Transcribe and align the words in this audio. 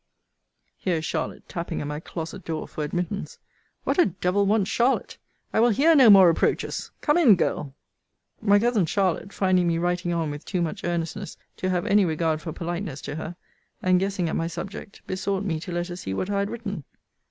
Here 0.77 0.95
is 0.95 1.05
Charlotte 1.05 1.47
tapping 1.47 1.79
at 1.79 1.85
my 1.85 1.99
closet 1.99 2.43
door 2.43 2.67
for 2.67 2.83
admittance. 2.83 3.37
What 3.83 3.99
a 3.99 4.07
devil 4.07 4.47
wants 4.47 4.71
Charlotte? 4.71 5.19
I 5.53 5.59
will 5.59 5.69
hear 5.69 5.95
no 5.95 6.09
more 6.09 6.25
reproaches! 6.27 6.89
Come 7.01 7.19
in, 7.19 7.35
girl! 7.35 7.75
My 8.41 8.57
cousin 8.57 8.87
Charlotte, 8.87 9.31
finding 9.31 9.67
me 9.67 9.77
writing 9.77 10.11
on 10.11 10.31
with 10.31 10.43
too 10.43 10.63
much 10.63 10.83
earnestness 10.83 11.37
to 11.57 11.69
have 11.69 11.85
any 11.85 12.03
regard 12.03 12.41
for 12.41 12.51
politeness 12.51 12.99
to 13.01 13.15
her, 13.17 13.35
and 13.83 13.99
guessing 13.99 14.27
at 14.27 14.35
my 14.35 14.47
subject, 14.47 15.03
besought 15.05 15.43
me 15.43 15.59
to 15.59 15.71
let 15.71 15.89
her 15.89 15.95
see 15.95 16.15
what 16.15 16.31
I 16.31 16.39
had 16.39 16.49
written. 16.49 16.83